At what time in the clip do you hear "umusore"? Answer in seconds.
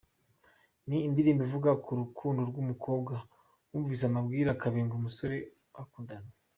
4.95-5.35